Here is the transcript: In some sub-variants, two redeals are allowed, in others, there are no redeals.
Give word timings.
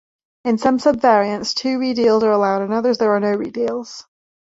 In 0.45 0.57
some 0.57 0.79
sub-variants, 0.79 1.53
two 1.53 1.77
redeals 1.77 2.23
are 2.23 2.31
allowed, 2.31 2.63
in 2.63 2.73
others, 2.73 2.97
there 2.97 3.11
are 3.11 3.19
no 3.19 3.33
redeals. 3.33 4.07